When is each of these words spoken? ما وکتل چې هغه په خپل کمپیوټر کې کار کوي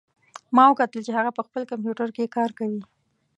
ما 0.55 0.63
وکتل 0.69 1.01
چې 1.07 1.11
هغه 1.17 1.31
په 1.37 1.41
خپل 1.47 1.61
کمپیوټر 1.71 2.07
کې 2.15 2.33
کار 2.35 2.49
کوي 2.59 2.81